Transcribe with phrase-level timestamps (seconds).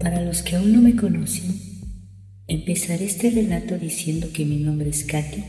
[0.00, 1.54] Para los que aún no me conocen,
[2.46, 5.44] empezaré este relato diciendo que mi nombre es Katy,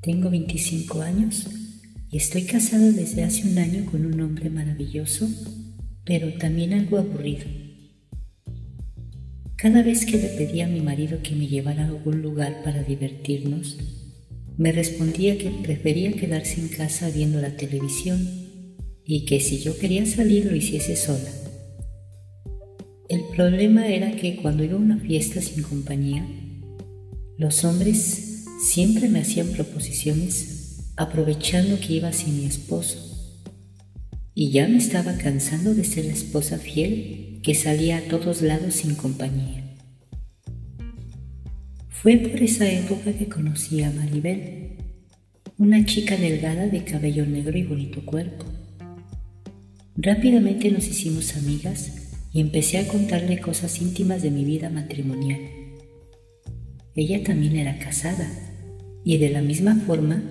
[0.00, 1.46] tengo 25 años
[2.10, 5.28] y estoy casada desde hace un año con un hombre maravilloso,
[6.04, 7.44] pero también algo aburrido.
[9.54, 12.82] Cada vez que le pedía a mi marido que me llevara a algún lugar para
[12.82, 13.78] divertirnos,
[14.56, 18.28] me respondía que prefería quedarse en casa viendo la televisión
[19.04, 21.30] y que si yo quería salir lo hiciese sola.
[23.40, 26.26] Problema era que cuando iba a una fiesta sin compañía,
[27.38, 32.98] los hombres siempre me hacían proposiciones aprovechando que iba sin mi esposo.
[34.34, 38.74] Y ya me estaba cansando de ser la esposa fiel que salía a todos lados
[38.74, 39.64] sin compañía.
[41.88, 44.76] Fue por esa época que conocí a Maribel,
[45.56, 48.44] una chica delgada de cabello negro y bonito cuerpo.
[49.96, 51.99] Rápidamente nos hicimos amigas
[52.32, 55.40] y empecé a contarle cosas íntimas de mi vida matrimonial.
[56.94, 58.28] Ella también era casada
[59.04, 60.22] y de la misma forma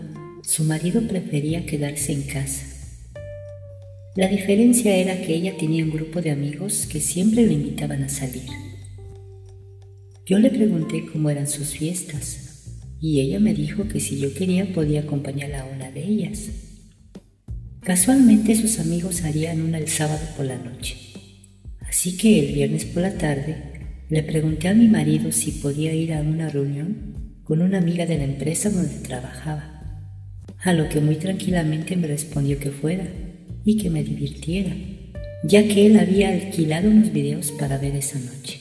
[0.43, 2.65] su marido prefería quedarse en casa.
[4.15, 8.09] La diferencia era que ella tenía un grupo de amigos que siempre le invitaban a
[8.09, 8.43] salir.
[10.25, 12.49] Yo le pregunté cómo eran sus fiestas
[12.99, 16.49] y ella me dijo que si yo quería podía acompañarla a una de ellas.
[17.81, 21.08] Casualmente sus amigos harían una el sábado por la noche.
[21.89, 23.55] Así que el viernes por la tarde
[24.09, 28.17] le pregunté a mi marido si podía ir a una reunión con una amiga de
[28.17, 30.03] la empresa donde trabajaba,
[30.59, 33.07] a lo que muy tranquilamente me respondió que fuera
[33.65, 34.71] y que me divirtiera,
[35.43, 38.59] ya que él había alquilado unos videos para ver esa noche.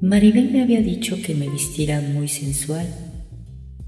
[0.00, 2.86] Maribel me había dicho que me vistiera muy sensual,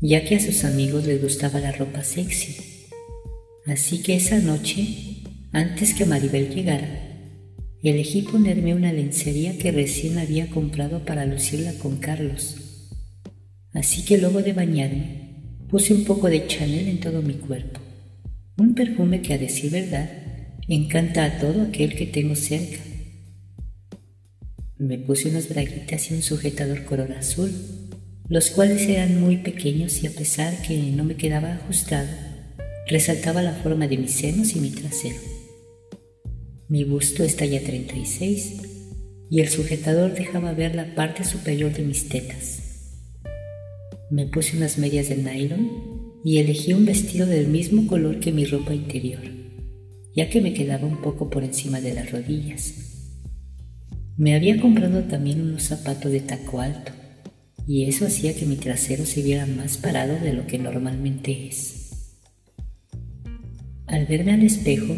[0.00, 2.56] ya que a sus amigos les gustaba la ropa sexy.
[3.66, 5.15] Así que esa noche,
[5.52, 6.88] antes que Maribel llegara,
[7.82, 12.56] elegí ponerme una lencería que recién había comprado para lucirla con Carlos.
[13.72, 17.80] Así que luego de bañarme, puse un poco de Chanel en todo mi cuerpo,
[18.58, 20.10] un perfume que a decir verdad
[20.68, 22.78] encanta a todo aquel que tengo cerca
[24.78, 27.50] me puse unas braguitas y un sujetador color azul,
[28.28, 32.08] los cuales eran muy pequeños y a pesar que no me quedaba ajustado,
[32.86, 35.35] resaltaba la forma de mis senos y mi trasero.
[36.68, 38.62] Mi busto es talla 36
[39.30, 42.62] y el sujetador dejaba ver la parte superior de mis tetas.
[44.10, 48.44] Me puse unas medias de nylon y elegí un vestido del mismo color que mi
[48.44, 49.22] ropa interior,
[50.14, 52.74] ya que me quedaba un poco por encima de las rodillas.
[54.16, 56.90] Me había comprado también unos zapatos de taco alto,
[57.68, 62.12] y eso hacía que mi trasero se viera más parado de lo que normalmente es.
[63.86, 64.96] Al verme al espejo,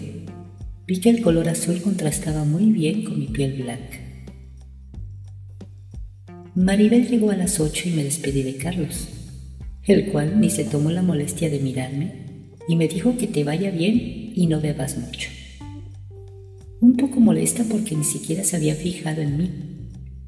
[0.89, 3.99] vi que el color azul contrastaba muy bien con mi piel blanca.
[6.57, 9.07] Maribel llegó a las ocho y me despedí de Carlos,
[9.85, 12.13] el cual ni se tomó la molestia de mirarme
[12.67, 15.29] y me dijo que te vaya bien y no bebas mucho
[16.81, 19.51] un poco molesta porque ni siquiera se había fijado en mí.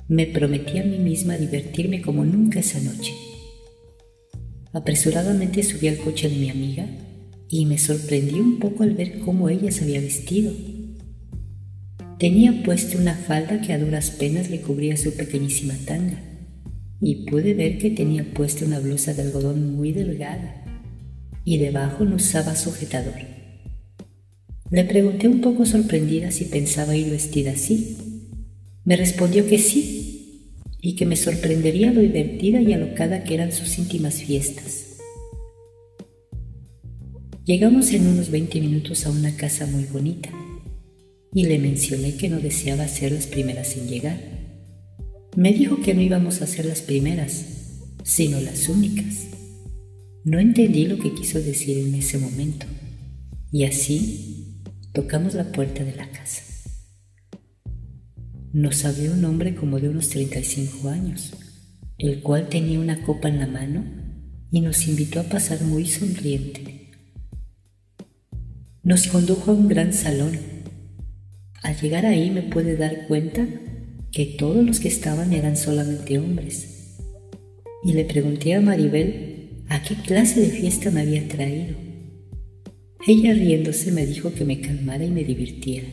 [0.09, 3.12] Me prometí a mí misma divertirme como nunca esa noche.
[4.72, 6.87] Apresuradamente subí al coche de mi amiga
[7.50, 10.53] y me sorprendí un poco al ver cómo ella se había vestido.
[12.19, 16.22] Tenía puesto una falda que a duras penas le cubría su pequeñísima tanga
[17.00, 20.65] y pude ver que tenía puesta una blusa de algodón muy delgada
[21.44, 23.16] y debajo no usaba sujetador.
[24.71, 27.97] Le pregunté un poco sorprendida si pensaba ir vestida así.
[28.84, 30.00] Me respondió que sí,
[30.81, 34.80] y que me sorprendería lo divertida y alocada que eran sus íntimas fiestas.
[37.50, 40.31] Llegamos en unos 20 minutos a una casa muy bonita,
[41.34, 44.21] y le mencioné que no deseaba ser las primeras en llegar.
[45.34, 47.47] Me dijo que no íbamos a ser las primeras,
[48.05, 49.27] sino las únicas.
[50.22, 52.66] No entendí lo que quiso decir en ese momento,
[53.50, 54.62] y así
[54.93, 56.43] Tocamos la puerta de la casa.
[58.52, 61.32] Nos abrió un hombre como de unos 35 años,
[61.99, 63.85] el cual tenía una copa en la mano
[64.52, 66.69] y nos invitó a pasar muy sonriente.
[68.90, 70.37] Nos condujo a un gran salón.
[71.62, 73.46] Al llegar ahí me pude dar cuenta
[74.10, 76.96] que todos los que estaban eran solamente hombres.
[77.84, 81.76] Y le pregunté a Maribel a qué clase de fiesta me había traído.
[83.06, 85.87] Ella riéndose me dijo que me calmara y me divirtiera,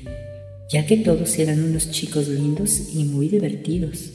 [0.74, 4.10] ya que todos eran unos chicos lindos y muy divertidos.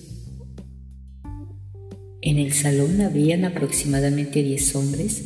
[2.20, 5.22] En el salón habían aproximadamente diez hombres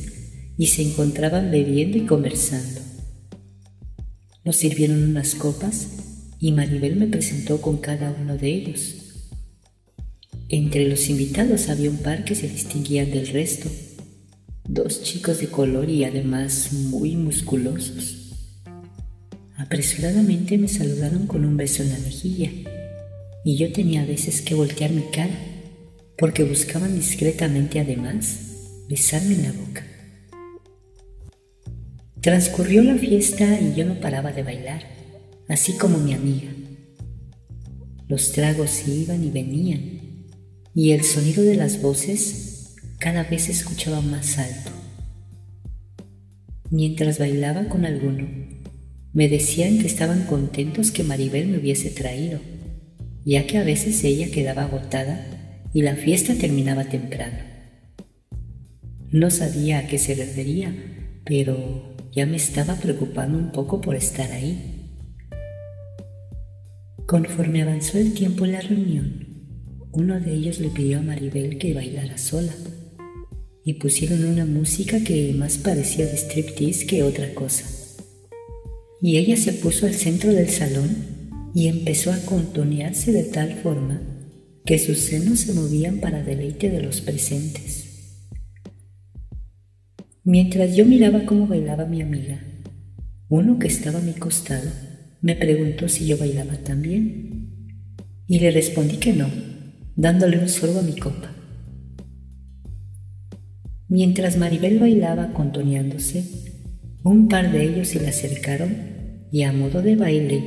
[0.59, 2.86] y se encontraban bebiendo y conversando.
[4.47, 5.89] Nos sirvieron unas copas
[6.39, 8.95] y Maribel me presentó con cada uno de ellos.
[10.49, 13.69] Entre los invitados había un par que se distinguían del resto,
[14.69, 18.37] dos chicos de color y además muy musculosos.
[19.57, 22.53] Apresuradamente me saludaron con un beso en la mejilla
[23.45, 25.37] y yo tenía a veces que voltear mi cara
[26.17, 28.39] porque buscaban discretamente además
[28.89, 29.96] besarme en la boca.
[32.27, 34.83] Transcurrió la fiesta y yo no paraba de bailar,
[35.47, 36.51] así como mi amiga.
[38.09, 40.27] Los tragos iban y venían,
[40.75, 44.73] y el sonido de las voces cada vez se escuchaba más alto.
[46.69, 48.27] Mientras bailaba con alguno,
[49.13, 52.41] me decían que estaban contentos que Maribel me hubiese traído,
[53.25, 57.39] ya que a veces ella quedaba agotada y la fiesta terminaba temprano.
[59.13, 60.75] No sabía a qué se refería,
[61.25, 64.91] pero ya me estaba preocupando un poco por estar ahí.
[67.07, 69.27] Conforme avanzó el tiempo en la reunión,
[69.93, 72.55] uno de ellos le pidió a Maribel que bailara sola
[73.65, 77.67] y pusieron una música que más parecía de striptease que otra cosa.
[79.03, 84.01] Y ella se puso al centro del salón y empezó a contonearse de tal forma
[84.65, 87.86] que sus senos se movían para deleite de los presentes.
[90.29, 92.41] Mientras yo miraba cómo bailaba mi amiga,
[93.29, 94.69] uno que estaba a mi costado
[95.21, 97.77] me preguntó si yo bailaba también
[98.27, 99.29] y le respondí que no,
[99.95, 101.31] dándole un sorbo a mi copa.
[103.87, 106.25] Mientras Maribel bailaba contoneándose,
[107.05, 110.43] un par de ellos se le acercaron y a modo de baile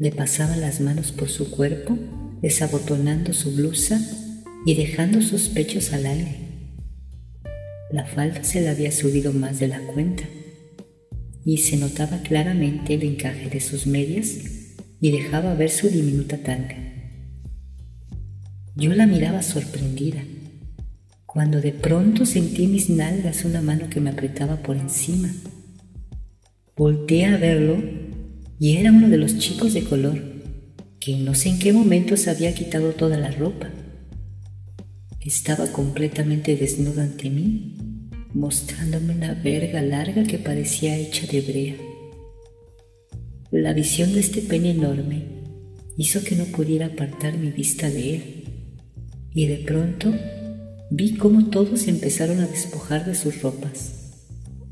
[0.00, 1.96] le pasaban las manos por su cuerpo,
[2.42, 4.00] desabotonando su blusa
[4.66, 6.45] y dejando sus pechos al aire.
[7.90, 10.24] La falda se le había subido más de la cuenta
[11.44, 14.34] y se notaba claramente el encaje de sus medias
[15.00, 16.76] y dejaba ver su diminuta tanga.
[18.74, 20.22] Yo la miraba sorprendida,
[21.24, 25.32] cuando de pronto sentí en mis nalgas una mano que me apretaba por encima.
[26.76, 27.82] Volteé a verlo
[28.58, 30.20] y era uno de los chicos de color,
[30.98, 33.70] que no sé en qué momento se había quitado toda la ropa.
[35.20, 37.75] Estaba completamente desnudo ante mí,
[38.36, 41.74] mostrándome una verga larga que parecía hecha de brea.
[43.50, 45.24] La visión de este pene enorme
[45.96, 48.44] hizo que no pudiera apartar mi vista de él,
[49.32, 50.14] y de pronto
[50.90, 54.12] vi cómo todos empezaron a despojar de sus ropas,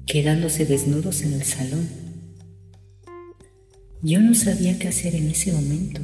[0.07, 1.89] quedándose desnudos en el salón.
[4.03, 6.03] Yo no sabía qué hacer en ese momento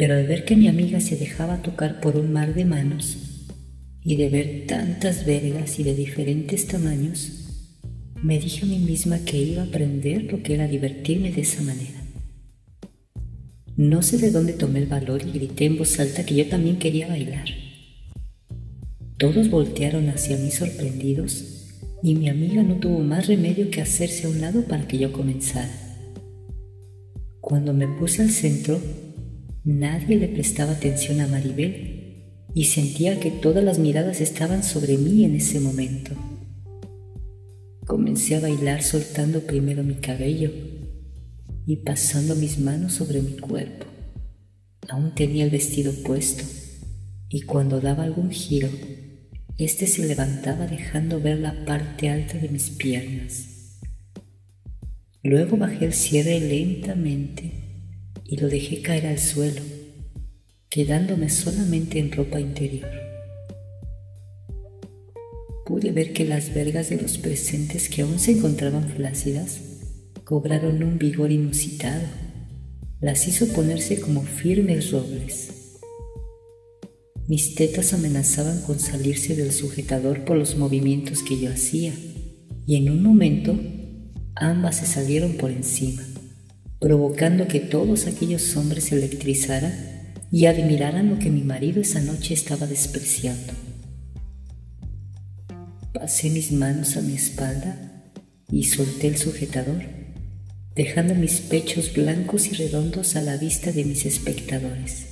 [0.00, 3.18] pero de ver que mi amiga se dejaba tocar por un mar de manos
[4.04, 7.32] y de ver tantas vergas y de diferentes tamaños,
[8.22, 11.62] me dije a mí misma que iba a aprender lo que era divertirme de esa
[11.62, 12.02] manera.
[13.76, 16.78] No sé de dónde tomé el valor y grité en voz alta que yo también
[16.78, 17.48] quería bailar.
[19.16, 21.68] Todos voltearon hacia mí sorprendidos
[22.02, 25.12] y mi amiga no tuvo más remedio que hacerse a un lado para que yo
[25.12, 25.70] comenzara.
[27.40, 28.80] Cuando me puse al centro,
[29.64, 31.99] Nadie le prestaba atención a Maribel
[32.54, 36.12] y sentía que todas las miradas estaban sobre mí en ese momento.
[37.86, 40.50] Comencé a bailar soltando primero mi cabello
[41.66, 43.86] y pasando mis manos sobre mi cuerpo.
[44.88, 46.44] Aún tenía el vestido puesto
[47.28, 48.68] y cuando daba algún giro,
[49.56, 53.78] éste se levantaba dejando ver la parte alta de mis piernas.
[55.22, 57.52] Luego bajé el cierre lentamente
[58.24, 59.60] y lo dejé caer al suelo,
[60.70, 62.88] quedándome solamente en ropa interior.
[65.66, 69.60] Pude ver que las vergas de los presentes que aún se encontraban flácidas
[70.24, 72.06] cobraron un vigor inusitado.
[73.00, 75.78] Las hizo ponerse como firmes robles.
[77.26, 81.92] Mis tetas amenazaban con salirse del sujetador por los movimientos que yo hacía,
[82.66, 83.58] y en un momento
[84.36, 86.02] ambas se salieron por encima
[86.80, 89.89] provocando que todos aquellos hombres se electrizaran
[90.32, 93.52] y admiraran lo que mi marido esa noche estaba despreciando.
[95.92, 98.04] Pasé mis manos a mi espalda
[98.50, 99.82] y solté el sujetador,
[100.76, 105.06] dejando mis pechos blancos y redondos a la vista de mis espectadores.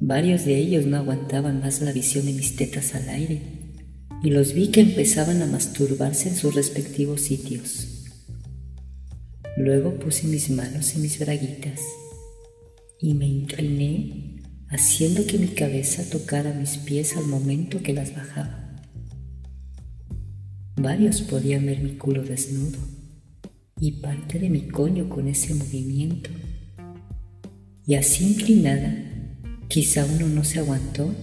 [0.00, 3.42] Varios de ellos no aguantaban más la visión de mis tetas al aire
[4.22, 8.04] y los vi que empezaban a masturbarse en sus respectivos sitios.
[9.56, 11.80] Luego puse mis manos en mis braguitas
[13.00, 18.76] y me incliné haciendo que mi cabeza tocara mis pies al momento que las bajaba.
[20.76, 22.78] Varios podían ver mi culo desnudo
[23.80, 26.30] y parte de mi coño con ese movimiento.
[27.86, 28.94] Y así inclinada,
[29.68, 31.14] quizá uno no se aguantó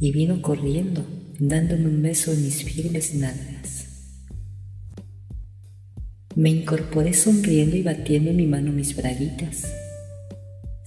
[0.00, 1.04] y vino corriendo,
[1.38, 3.86] dándome un beso en mis firmes nalgas.
[6.34, 9.66] Me incorporé sonriendo y batiendo en mi mano mis braguitas.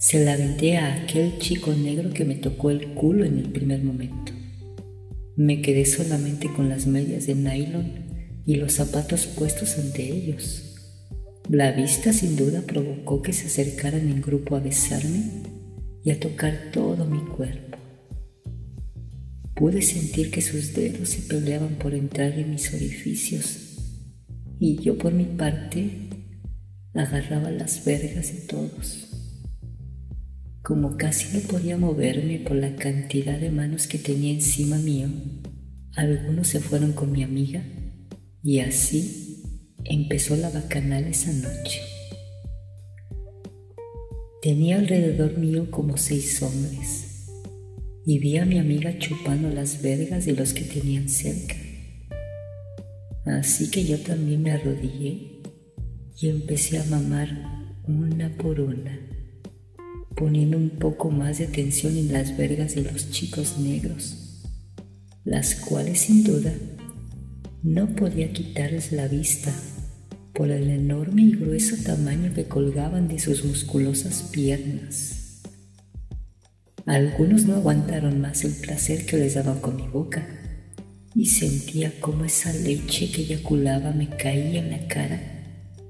[0.02, 3.84] Se la vendé a aquel chico negro que me tocó el culo en el primer
[3.84, 4.32] momento.
[5.36, 10.74] Me quedé solamente con las medias de nylon y los zapatos puestos ante ellos.
[11.48, 15.22] La vista sin duda provocó que se acercaran en grupo a besarme
[16.02, 17.78] y a tocar todo mi cuerpo.
[19.54, 23.78] Pude sentir que sus dedos se peleaban por entrar en mis orificios
[24.58, 25.92] y yo por mi parte
[26.92, 29.11] agarraba las vergas de todos.
[30.62, 35.08] Como casi no podía moverme por la cantidad de manos que tenía encima mío,
[35.96, 37.62] algunos se fueron con mi amiga
[38.42, 39.22] y así
[39.84, 41.80] Empezó la bacanal esa noche.
[44.40, 47.26] Tenía alrededor mío como seis hombres
[48.06, 51.56] y vi a mi amiga chupando las vergas de los que tenían cerca.
[53.24, 55.42] Así que yo también me arrodillé
[56.16, 59.00] y empecé a mamar una por una,
[60.14, 64.42] poniendo un poco más de atención en las vergas de los chicos negros,
[65.24, 66.52] las cuales sin duda
[67.62, 69.52] no podía quitarles la vista
[70.34, 75.42] por el enorme y grueso tamaño que colgaban de sus musculosas piernas.
[76.86, 80.26] Algunos no aguantaron más el placer que les daba con mi boca
[81.14, 85.20] y sentía como esa leche que eyaculaba me caía en la cara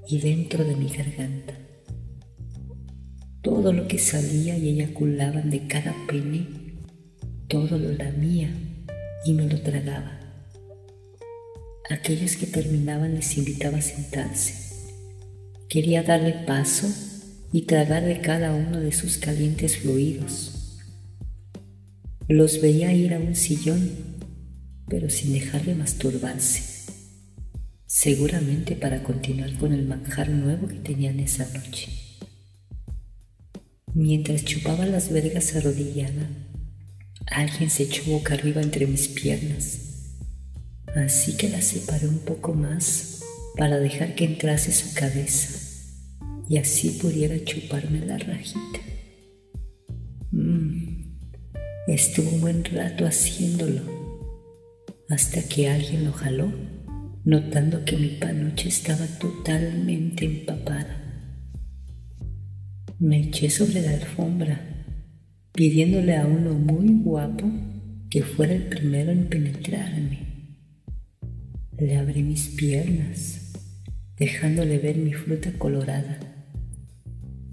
[0.07, 1.62] y dentro de mi garganta.
[3.43, 6.47] Todo lo que salía y eyaculaban de cada pene,
[7.49, 8.55] todo lo lamía
[9.25, 10.21] y me lo tragaba.
[11.91, 14.55] Aquellos que terminaban les invitaba a sentarse.
[15.69, 16.87] Quería darle paso
[17.53, 20.79] y tragar de cada uno de sus calientes fluidos.
[22.29, 23.91] Los veía ir a un sillón,
[24.89, 26.93] pero sin dejar de masturbarse,
[27.87, 32.02] seguramente para continuar con el manjar nuevo que tenían esa noche.
[33.95, 36.29] Mientras chupaba las vergas arrodillada,
[37.27, 39.83] alguien se echó boca arriba entre mis piernas
[40.95, 43.23] así que la separé un poco más
[43.57, 45.59] para dejar que entrase su cabeza
[46.49, 48.81] y así pudiera chuparme la rajita.
[50.33, 51.03] Mm,
[51.89, 53.83] estuvo un buen rato haciéndolo
[55.09, 56.53] hasta que alguien lo jaló,
[57.25, 61.02] notando que mi panoche estaba totalmente empapada.
[63.03, 64.61] Me eché sobre la alfombra,
[65.51, 67.51] pidiéndole a uno muy guapo
[68.09, 70.21] que fuera el primero en penetrarme.
[71.81, 73.55] Le abrí mis piernas,
[74.17, 76.21] dejándole ver mi fruta colorada,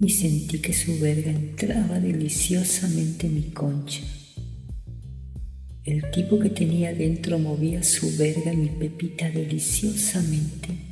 [0.00, 4.02] y sentí que su verga entraba deliciosamente en mi concha.
[5.82, 10.89] El tipo que tenía dentro movía su verga en mi pepita deliciosamente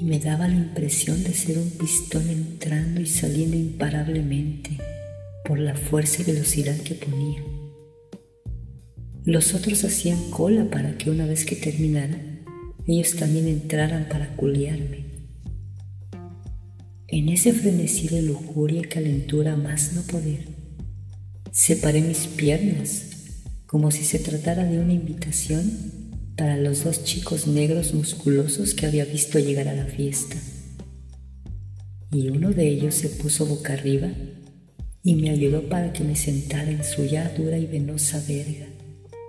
[0.00, 4.78] y me daba la impresión de ser un pistón entrando y saliendo imparablemente
[5.44, 7.42] por la fuerza y velocidad que ponía.
[9.24, 12.18] Los otros hacían cola para que una vez que terminara
[12.86, 15.04] ellos también entraran para culiarme.
[17.06, 20.46] En ese frenesí de lujuria y calentura más no poder,
[21.52, 23.04] separé mis piernas
[23.66, 25.99] como si se tratara de una invitación
[26.40, 30.36] para los dos chicos negros musculosos que había visto llegar a la fiesta.
[32.10, 34.08] Y uno de ellos se puso boca arriba
[35.02, 38.66] y me ayudó para que me sentara en su ya dura y venosa verga,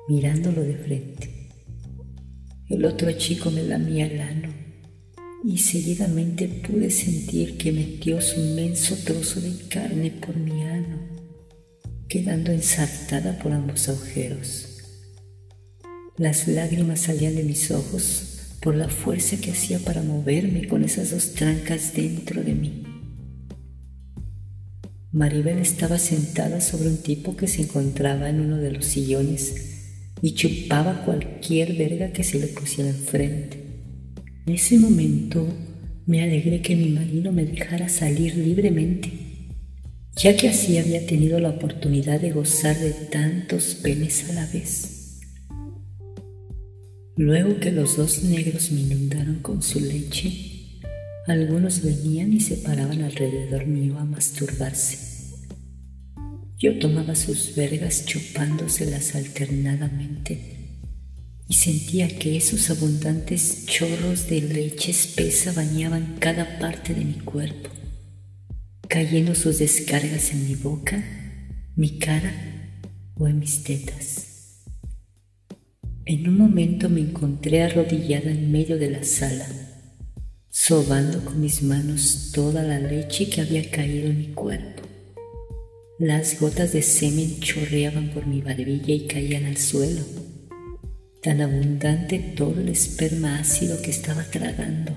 [0.08, 1.50] mirándolo de frente.
[2.70, 4.54] El otro chico me lamía el ano
[5.44, 10.98] y seguidamente pude sentir que metió su inmenso trozo de carne por mi ano,
[12.08, 14.71] quedando ensartada por ambos agujeros.
[16.22, 21.10] Las lágrimas salían de mis ojos por la fuerza que hacía para moverme con esas
[21.10, 22.84] dos trancas dentro de mí.
[25.12, 29.56] Maribel estaba sentada sobre un tipo que se encontraba en uno de los sillones
[30.22, 33.58] y chupaba cualquier verga que se le pusiera enfrente.
[34.46, 35.48] En ese momento
[36.06, 39.12] me alegré que mi marido me dejara salir libremente,
[40.16, 45.01] ya que así había tenido la oportunidad de gozar de tantos penes a la vez.
[47.18, 50.80] Luego que los dos negros me inundaron con su leche,
[51.28, 55.12] algunos venían y se paraban alrededor mío a masturbarse.
[56.58, 60.40] Yo tomaba sus vergas chupándoselas alternadamente
[61.50, 67.70] y sentía que esos abundantes chorros de leche espesa bañaban cada parte de mi cuerpo,
[68.88, 71.04] cayendo sus descargas en mi boca,
[71.76, 72.34] mi cara
[73.16, 74.31] o en mis tetas.
[76.12, 79.48] En un momento me encontré arrodillada en medio de la sala,
[80.50, 84.84] sobando con mis manos toda la leche que había caído en mi cuerpo.
[86.00, 90.02] Las gotas de semen chorreaban por mi barbilla y caían al suelo,
[91.22, 94.92] tan abundante todo el esperma ácido que estaba tragando,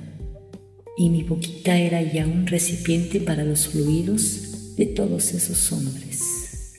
[0.98, 6.72] y mi boquita era ya un recipiente para los fluidos de todos esos hombres.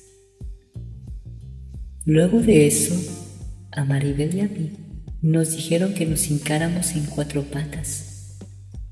[2.03, 3.24] Luego de eso,
[3.75, 4.71] a Maribel y a mí
[5.21, 8.37] nos dijeron que nos hincáramos en cuatro patas,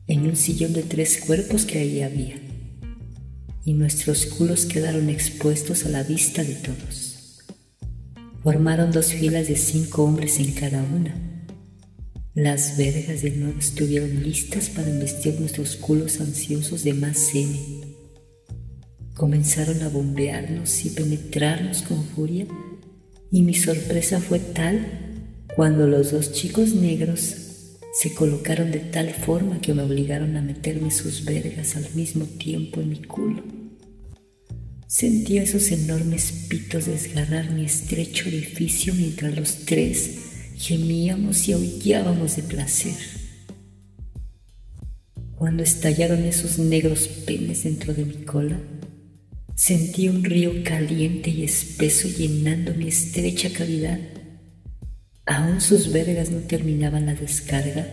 [0.08, 2.38] en un sillón de tres cuerpos que ahí había,
[3.64, 7.40] y nuestros culos quedaron expuestos a la vista de todos.
[8.42, 11.16] Formaron dos filas de cinco hombres en cada una.
[12.34, 17.96] Las vergas de nuevo estuvieron listas para investir nuestros culos ansiosos de más semen.
[19.14, 22.48] Comenzaron a bombearnos y penetrarnos con furia
[23.34, 24.86] y mi sorpresa fue tal
[25.56, 27.36] cuando los dos chicos negros
[27.92, 32.80] se colocaron de tal forma que me obligaron a meterme sus vergas al mismo tiempo
[32.80, 33.44] en mi culo.
[34.86, 40.12] Sentía esos enormes pitos desgarrar mi estrecho orificio mientras los tres
[40.56, 42.94] gemíamos y aullábamos de placer.
[45.36, 48.60] Cuando estallaron esos negros penes dentro de mi cola,
[49.56, 54.00] Sentí un río caliente y espeso llenando mi estrecha cavidad.
[55.28, 57.88] Aún sus vergas no terminaban la descarga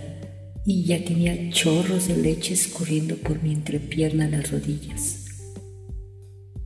[0.65, 5.27] y ya tenía chorros de leche escurriendo por mi entrepierna a las rodillas.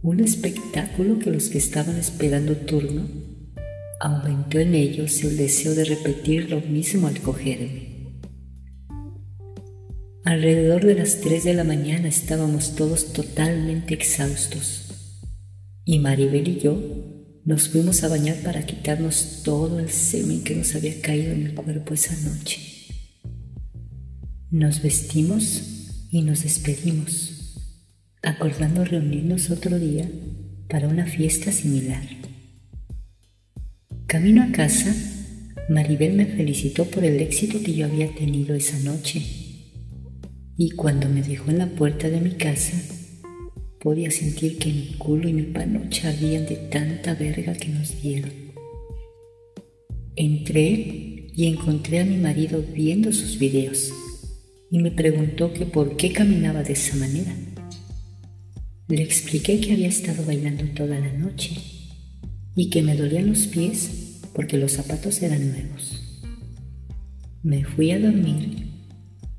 [0.01, 3.09] Un espectáculo que los que estaban esperando turno
[4.01, 7.95] aumentó en ellos el deseo de repetir lo mismo al cogerme.
[10.25, 14.84] Alrededor de las tres de la mañana estábamos todos totalmente exhaustos
[15.85, 16.81] y Maribel y yo
[17.45, 21.55] nos fuimos a bañar para quitarnos todo el semen que nos había caído en el
[21.55, 22.59] cuerpo esa noche.
[24.51, 27.59] Nos vestimos y nos despedimos,
[28.23, 30.09] acordando reunirnos otro día
[30.69, 32.03] para una fiesta similar.
[34.07, 34.95] Camino a casa,
[35.69, 39.23] Maribel me felicitó por el éxito que yo había tenido esa noche
[40.57, 42.77] y cuando me dejó en la puerta de mi casa,
[43.85, 48.33] Podía sentir que mi culo y mi panocha habían de tanta verga que nos dieron.
[50.17, 53.93] Entré y encontré a mi marido viendo sus videos
[54.71, 57.37] y me preguntó que por qué caminaba de esa manera.
[58.89, 61.51] Le expliqué que había estado bailando toda la noche
[62.57, 66.25] y que me dolían los pies porque los zapatos eran nuevos.
[67.43, 68.67] Me fui a dormir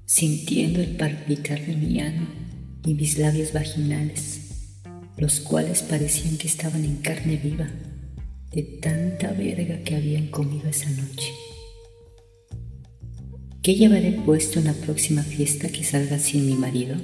[0.06, 2.45] sintiendo el palpitar de mi ano
[2.86, 4.42] y mis labios vaginales,
[5.18, 7.68] los cuales parecían que estaban en carne viva
[8.52, 11.32] de tanta verga que habían comido esa noche.
[13.62, 16.96] ¿Qué llevaré puesto en la próxima fiesta que salga sin mi marido?